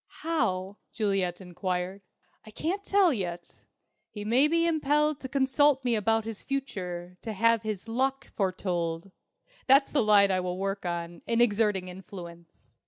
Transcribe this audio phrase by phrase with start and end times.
[0.25, 2.01] "How?" Juliet enquired.
[2.43, 3.61] "I can't tell yet.
[4.09, 9.11] He may be impelled to consult me about his future, to have his 'luck' foretold.
[9.67, 12.73] That's the line I will work on, in exerting influence.